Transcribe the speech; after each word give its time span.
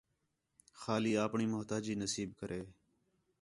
خالی 0.79 1.11
آپݨی 1.25 1.45
مُحتاجی 1.53 1.93
نصیب 2.01 2.29
کرے 2.39 2.61